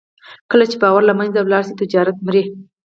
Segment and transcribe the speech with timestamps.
[0.51, 2.43] کله چې باور له منځه ولاړ شي، تجارت مري.